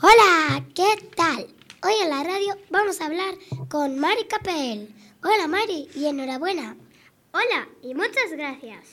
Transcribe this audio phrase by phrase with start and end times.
[0.00, 1.48] Hola, ¿qué tal?
[1.82, 3.34] Hoy en la radio vamos a hablar
[3.68, 4.94] con Mari Capel.
[5.24, 6.76] Hola Mari y enhorabuena.
[7.32, 8.84] Hola y muchas gracias.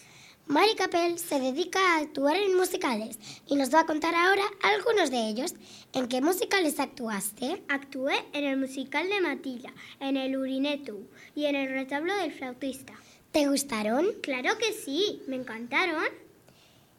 [0.46, 3.18] Mari Capel se dedica a actuar en musicales
[3.48, 5.56] y nos va a contar ahora algunos de ellos.
[5.94, 7.64] ¿En qué musicales actuaste?
[7.70, 12.94] Actué en el musical de Matilda, en el Urinetu y en el retablo del flautista.
[13.32, 14.06] ¿Te gustaron?
[14.22, 16.04] Claro que sí, me encantaron.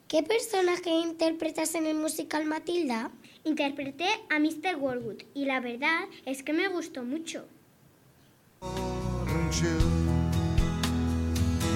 [0.09, 3.11] ¿Qué personaje interpretas en el musical Matilda?
[3.45, 4.77] Interpreté a Mr.
[4.79, 7.45] Worwood y la verdad es que me gustó mucho.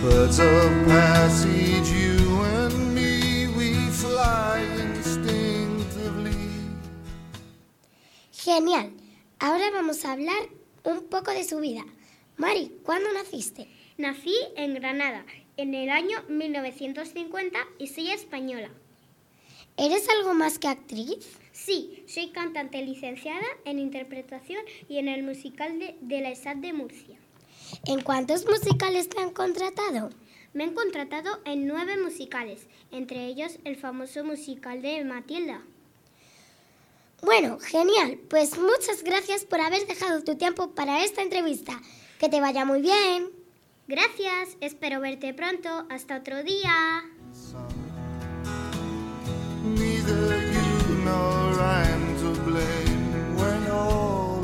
[0.04, 0.10] And chill.
[0.10, 6.36] Birds of passage, you and me, we fly instinctively.
[8.32, 8.90] Genial.
[9.40, 10.48] Ahora vamos a hablar
[10.84, 11.84] un poco de su vida.
[12.36, 13.68] Mari, ¿cuándo naciste?
[13.96, 15.24] Nací en Granada
[15.56, 18.70] en el año 1950 y soy española.
[19.76, 21.38] ¿Eres algo más que actriz?
[21.52, 26.72] Sí, soy cantante licenciada en interpretación y en el musical de, de la ESAT de
[26.72, 27.18] Murcia.
[27.84, 30.10] ¿En cuántos musicales te han contratado?
[30.52, 35.62] Me han contratado en nueve musicales, entre ellos el famoso musical de Matilda.
[37.22, 38.18] Bueno, genial.
[38.28, 41.80] Pues muchas gracias por haber dejado tu tiempo para esta entrevista.
[42.18, 43.30] Que te vaya muy bien.
[43.86, 45.86] Gracias, espero verte pronto.
[45.88, 47.04] Hasta otro día.
[49.64, 54.42] Neither you nor I'm to blame when all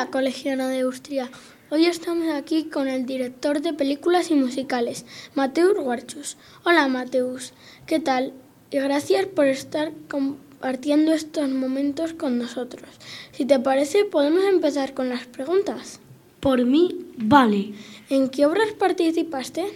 [0.00, 1.30] Hola, colegiana de Austria.
[1.68, 6.38] Hoy estamos aquí con el director de películas y musicales, Mateus Guarchus.
[6.64, 7.52] Hola, Mateus.
[7.84, 8.32] ¿Qué tal?
[8.70, 12.88] Y gracias por estar compartiendo estos momentos con nosotros.
[13.32, 16.00] Si te parece, podemos empezar con las preguntas.
[16.40, 17.74] Por mí, vale.
[18.08, 19.66] ¿En qué obras participaste?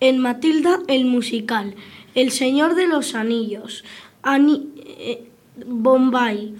[0.00, 1.74] En Matilda el musical,
[2.14, 3.84] El Señor de los Anillos,
[4.22, 5.28] Ani eh,
[5.66, 6.54] Bombay,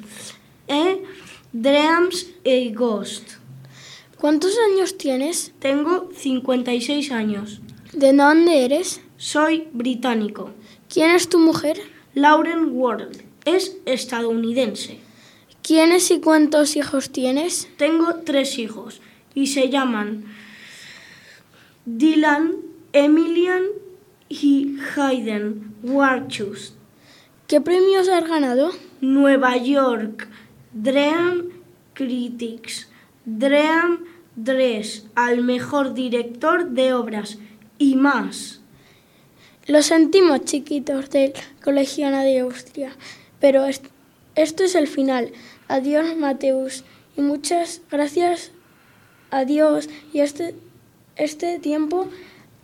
[0.69, 1.03] e
[1.57, 3.35] Dreams e Ghost.
[4.19, 5.53] ¿Cuántos años tienes?
[5.61, 7.61] Tengo 56 años.
[7.93, 9.03] ¿De dónde eres?
[9.19, 10.51] Soy británico.
[10.93, 11.81] ¿Quién es tu mujer?
[12.13, 14.99] Lauren World es estadounidense.
[15.63, 17.69] ¿Quiénes y cuántos hijos tienes?
[17.77, 19.01] Tengo tres hijos
[19.33, 20.25] y se llaman
[21.85, 22.57] Dylan,
[22.93, 23.63] Emilian
[24.29, 26.75] y Hayden Warchus.
[27.47, 28.73] ¿Qué premios has ganado?
[29.01, 30.27] Nueva York,
[30.75, 31.51] Dream
[31.95, 32.89] Critics,
[33.25, 34.05] Dream
[34.37, 37.39] Dress al mejor director de obras
[37.79, 38.61] y más.
[39.67, 42.93] Lo sentimos, chiquitos del Colegiana de Austria,
[43.41, 43.87] pero est-
[44.35, 45.33] esto es el final.
[45.69, 46.85] Adiós, Mateus,
[47.17, 48.51] y muchas gracias
[49.31, 49.89] a Dios.
[50.13, 50.55] Y este,
[51.17, 52.09] este tiempo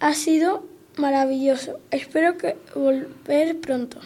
[0.00, 0.66] ha sido
[0.97, 1.78] maravilloso.
[1.91, 3.98] Espero que volver pronto.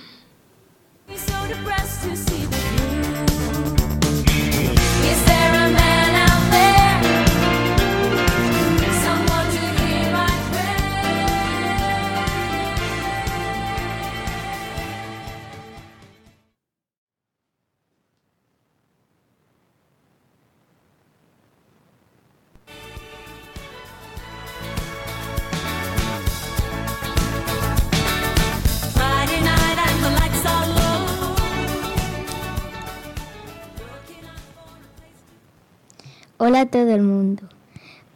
[36.47, 37.45] Hola a todo el mundo.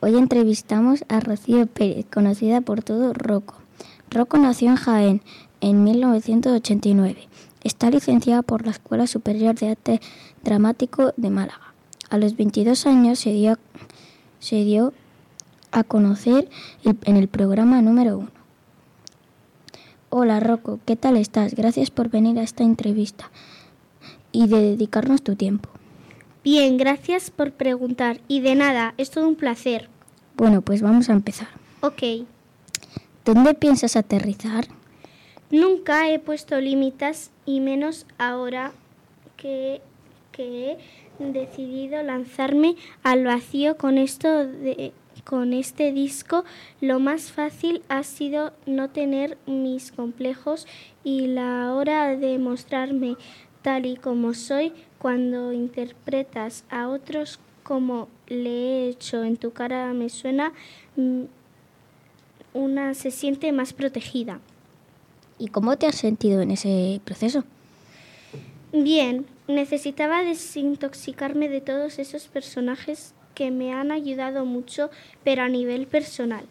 [0.00, 3.55] Hoy entrevistamos a Rocío Pérez, conocida por todo Rocco.
[4.11, 5.23] Rocco nació en Jaén
[5.62, 7.26] en 1989.
[7.64, 10.00] Está licenciada por la Escuela Superior de Arte
[10.44, 11.73] Dramático de Málaga.
[12.11, 13.56] A los 22 años se dio,
[14.41, 14.93] se dio
[15.73, 16.50] a conocer
[16.85, 18.31] en el programa número uno.
[20.11, 21.55] Hola Rocco, ¿qué tal estás?
[21.55, 23.31] Gracias por venir a esta entrevista
[24.32, 25.70] y de dedicarnos tu tiempo.
[26.50, 28.23] Bien, gracias por preguntar.
[28.27, 29.91] Y de nada, es todo un placer.
[30.35, 31.49] Bueno, pues vamos a empezar.
[31.83, 32.25] Ok.
[33.23, 34.65] ¿Dónde piensas aterrizar?
[35.50, 38.73] Nunca he puesto límites y menos ahora
[39.37, 39.83] que,
[40.33, 40.79] que
[41.21, 46.45] he decidido lanzarme al vacío con esto de con este disco
[46.81, 50.67] lo más fácil ha sido no tener mis complejos
[51.05, 53.17] y la hora de mostrarme
[53.61, 59.93] tal y como soy cuando interpretas a otros como le he hecho en tu cara
[59.93, 60.53] me suena,
[60.97, 61.25] mm,
[62.55, 64.41] una se siente más protegida.
[65.39, 67.45] ¿Y cómo te has sentido en ese proceso?
[68.73, 74.91] Bien, necesitaba desintoxicarme de todos esos personajes que me han ayudado mucho,
[75.23, 76.45] pero a nivel personal.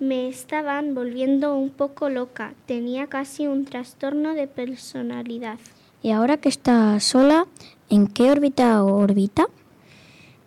[0.00, 5.58] Me estaban volviendo un poco loca, tenía casi un trastorno de personalidad.
[6.02, 7.46] Y ahora que estás sola,
[7.90, 9.46] ¿en qué órbita orbita?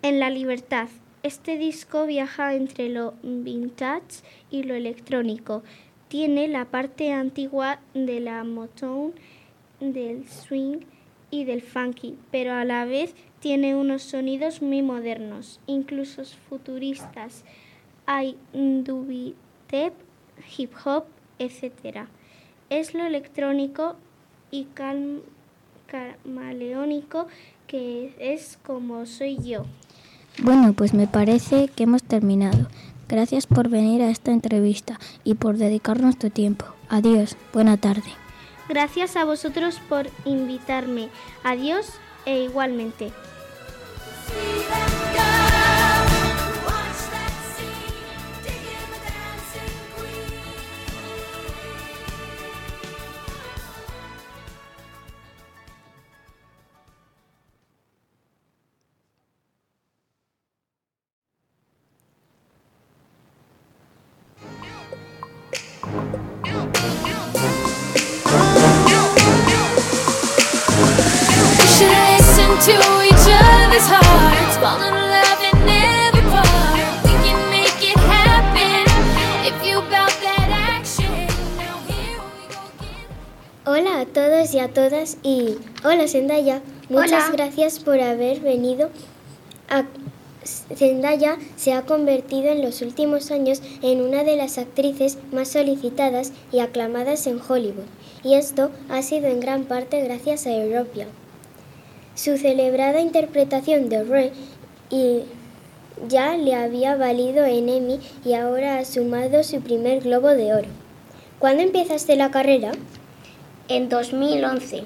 [0.02, 0.88] En la libertad,
[1.24, 5.64] este disco viaja entre lo vintage y lo electrónico.
[6.08, 9.14] Tiene la parte antigua de la Motown,
[9.80, 10.80] del swing
[11.32, 17.44] y del funky, pero a la vez tiene unos sonidos muy modernos, incluso futuristas.
[18.06, 19.94] Hay dubstep,
[20.58, 21.04] hip hop,
[21.40, 22.08] etc.
[22.70, 23.96] Es lo electrónico
[24.50, 25.22] y cal-
[25.88, 27.28] camaleónico
[27.66, 29.66] que es como soy yo.
[30.42, 32.68] Bueno, pues me parece que hemos terminado.
[33.10, 36.66] Gracias por venir a esta entrevista y por dedicarnos tu tiempo.
[36.90, 38.10] Adiós, buena tarde.
[38.70, 41.10] Gracias a vosotros por invitarme.
[41.44, 41.94] Adiós
[42.26, 43.12] e igualmente.
[72.58, 77.04] Listen to each other's hearts, fall in love in every part.
[77.06, 78.86] We can make it happen
[79.46, 81.28] if you bout that action.
[81.58, 83.08] Now here we go again.
[83.66, 87.38] Hola a todos y a todas y hola Zendaya, muchas Hola.
[87.38, 88.90] gracias por haber venido.
[89.70, 89.84] A...
[90.74, 96.32] Zendaya se ha convertido en los últimos años en una de las actrices más solicitadas
[96.54, 97.84] y aclamadas en Hollywood,
[98.24, 101.08] y esto ha sido en gran parte gracias a Europia.
[102.18, 104.32] Su celebrada interpretación de Re
[104.90, 105.22] y
[106.08, 110.68] ya le había valido en Emmy y ahora ha sumado su primer Globo de Oro.
[111.38, 112.72] ¿Cuándo empezaste la carrera?
[113.68, 114.84] En 2011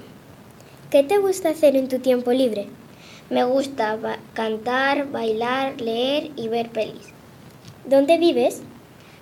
[0.89, 2.67] ¿Qué te gusta hacer en tu tiempo libre?
[3.29, 7.13] me gusta ba- cantar, bailar, leer y ver pelis.
[7.85, 8.61] ¿Dónde vives?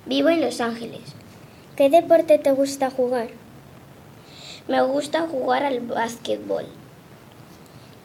[0.08, 1.02] Vivo en Los Ángeles.
[1.76, 3.28] ¿Qué deporte te gusta jugar?
[4.68, 6.66] Me gusta jugar al básquetbol.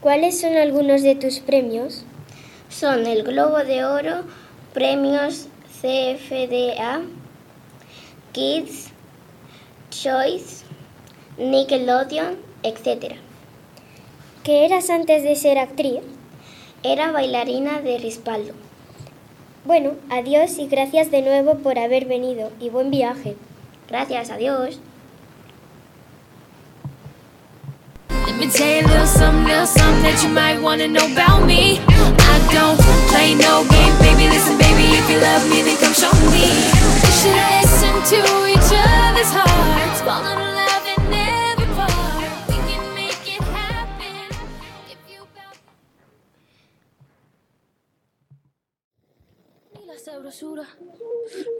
[0.05, 2.05] ¿Cuáles son algunos de tus premios?
[2.69, 4.25] Son el Globo de Oro,
[4.75, 5.49] premios
[5.81, 7.01] CFDA,
[8.33, 8.91] Kids,
[9.89, 10.67] Choice,
[11.39, 13.15] Nickelodeon, etc.
[14.43, 16.01] ¿Qué eras antes de ser actriz?
[16.83, 18.53] Era bailarina de respaldo.
[19.65, 23.37] Bueno, adiós y gracias de nuevo por haber venido y buen viaje.
[23.89, 24.81] Gracias, adiós.
[28.35, 31.47] Let me tell you a little something, little something that you might wanna know about
[31.47, 31.79] me.
[31.87, 32.77] I don't
[33.09, 34.27] play no game, baby.
[34.29, 36.51] Listen, baby, if you love me, then come show me.
[36.99, 38.21] We should listen to
[38.51, 41.95] each other's hearts, fall in love in every part.
[42.51, 44.27] We can make it happen
[44.91, 45.55] if you bout
[49.87, 50.67] la sabrosura.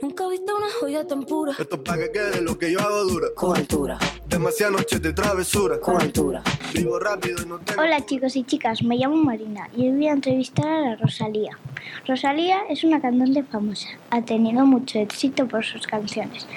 [0.01, 1.53] Nunca he visto una joya tan pura.
[1.57, 3.27] Esto es para que quede lo que yo hago dura.
[3.33, 3.97] Con altura,
[4.35, 5.79] Demasiadas noches de travesura.
[5.79, 6.43] con altura.
[6.73, 7.81] Vivo rápido y no tengo.
[7.81, 11.57] Hola chicos y chicas, me llamo Marina y hoy voy a entrevistar a la Rosalía.
[12.05, 16.47] Rosalía es una cantante famosa, ha tenido mucho éxito por sus canciones.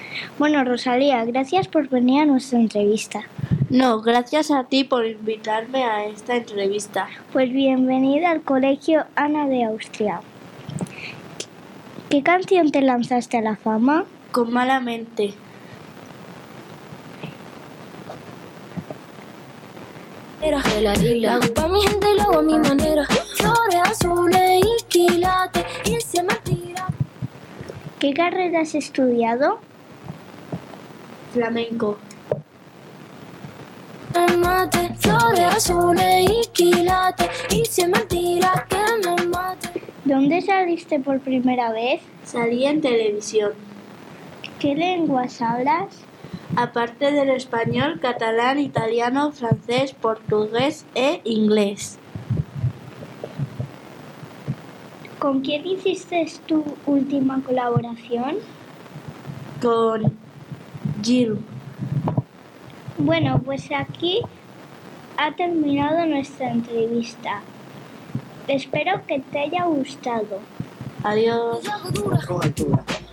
[0.40, 3.22] Bueno, Rosalía, gracias por venir a nuestra entrevista.
[3.70, 7.06] No, gracias a ti por invitarme a esta entrevista.
[7.32, 10.20] Pues bienvenida al Colegio Ana de Austria.
[12.10, 14.04] ¿Qué canción te lanzaste a la fama?
[14.32, 14.80] Con mala
[20.40, 20.46] mente.
[20.46, 21.34] Era la isla.
[21.34, 23.04] Hago pa' mi gente y lo hago a mi manera.
[23.36, 25.64] Flores azules y quilates.
[25.84, 26.86] Y se me tira.
[27.98, 29.58] ¿Qué carrera has estudiado?
[31.32, 31.98] Flamenco.
[34.14, 34.94] El mate.
[34.98, 37.28] Flores azules y quilates.
[37.50, 39.82] Y se me tira que me mate.
[40.04, 42.00] ¿Dónde saliste por primera vez?
[42.24, 43.52] Salí en televisión.
[44.58, 46.07] ¿Qué lenguas hablas?
[46.56, 51.98] Aparte del español, catalán, italiano, francés, portugués e inglés.
[55.18, 58.36] ¿Con quién hiciste tu última colaboración?
[59.60, 60.16] Con
[61.02, 61.38] Jill.
[62.96, 64.20] Bueno, pues aquí
[65.16, 67.42] ha terminado nuestra entrevista.
[68.46, 70.40] Espero que te haya gustado.
[71.04, 71.60] Adiós.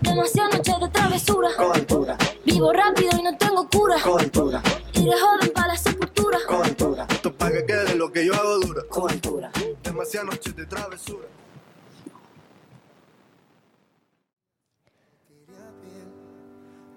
[0.05, 1.49] Demasiadas noches de travesura.
[1.57, 3.95] cobertura, Vivo rápido y no tengo cura.
[4.03, 4.61] cobertura,
[4.93, 6.37] Iré joven para la sepultura.
[6.47, 8.83] cobertura, Esto es para que quede lo que yo hago dura.
[8.89, 9.51] cobertura.
[9.83, 11.25] Demasiadas noches de travesura.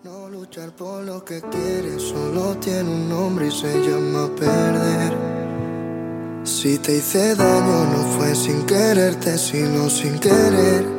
[0.05, 5.17] No luchar por lo que quieres, solo tiene un nombre y se llama perder.
[6.45, 10.98] Si te hice daño, no fue sin quererte, sino sin querer.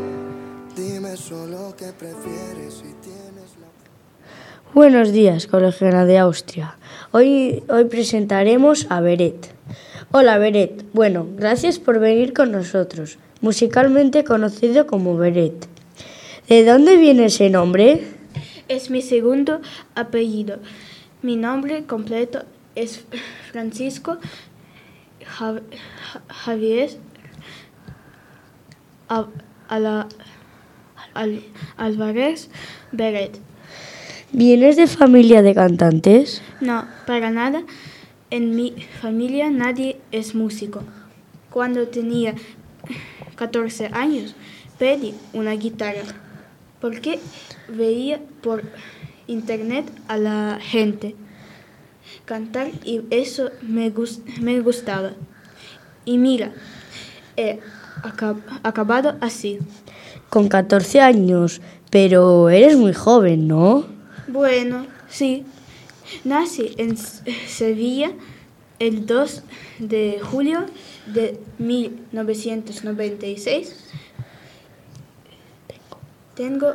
[4.73, 6.75] Buenos días, colegiana de Austria.
[7.11, 9.51] Hoy, hoy presentaremos a Beret.
[10.11, 10.85] Hola, Beret.
[10.93, 15.67] Bueno, gracias por venir con nosotros, musicalmente conocido como Beret.
[16.47, 18.03] ¿De dónde viene ese nombre?
[18.67, 19.61] Es mi segundo
[19.95, 20.59] apellido.
[21.21, 22.43] Mi nombre completo
[22.75, 23.03] es
[23.51, 24.17] Francisco
[25.25, 25.59] Ja-
[26.13, 26.89] Ja- Javier
[29.07, 29.25] Al-
[32.91, 33.39] Beret.
[34.31, 36.41] ¿Vienes de familia de cantantes?
[36.61, 37.63] No, para nada.
[38.29, 40.83] En mi familia nadie es músico.
[41.49, 42.35] Cuando tenía
[43.35, 44.35] 14 años
[44.77, 46.03] pedí una guitarra
[46.79, 47.19] porque
[47.67, 48.63] veía por
[49.27, 51.15] internet a la gente
[52.25, 55.11] cantar y eso me, gus- me gustaba.
[56.05, 56.51] Y mira,
[57.35, 57.59] he
[58.03, 59.59] acab- acabado así.
[60.29, 63.85] Con 14 años, pero eres muy joven, ¿no?
[64.31, 65.43] Bueno, sí.
[66.23, 68.11] Nací en Sevilla
[68.79, 69.43] el 2
[69.79, 70.65] de julio
[71.07, 73.75] de 1996.
[76.35, 76.73] Tengo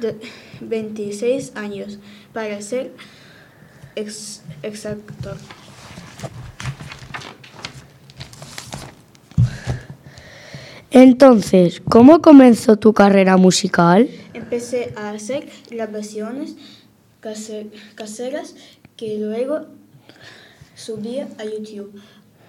[0.00, 0.16] de
[0.60, 1.98] 26 años,
[2.32, 2.92] para ser
[3.96, 5.36] ex- exacto.
[10.90, 14.08] Entonces, ¿cómo comenzó tu carrera musical?
[14.32, 16.56] Empecé a hacer grabaciones
[17.24, 18.54] case- caseras
[18.98, 19.66] que luego
[20.76, 21.98] subía a YouTube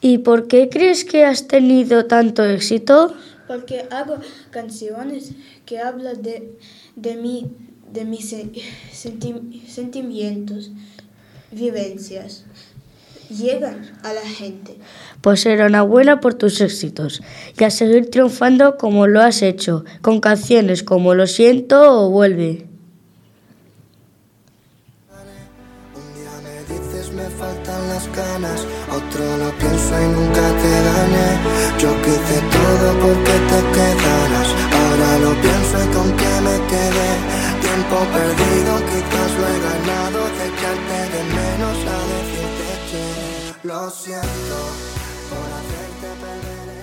[0.00, 3.14] ¿Y por qué crees que has tenido tanto éxito?
[3.46, 4.18] porque hago
[4.50, 5.32] canciones
[5.66, 6.56] que hablan de,
[6.96, 7.50] de mí,
[7.92, 8.50] de mis se-
[8.92, 10.70] senti- sentimientos,
[11.50, 12.44] vivencias.
[13.38, 14.76] Llegan a la gente.
[15.22, 17.22] Pues enhorabuena por tus éxitos
[17.58, 22.66] y a seguir triunfando como lo has hecho, con canciones como Lo siento o Vuelve.
[25.94, 31.28] Un día me dices me faltan las ganas, otro lo pienso y nunca te gané.
[31.78, 37.12] Yo quise todo porque te quedaras, ahora lo pienso y con que me quedé.
[37.62, 40.20] Tiempo perdido, quizás lo he ganado,
[43.82, 44.58] lo siento
[45.28, 46.81] por hacerte perder.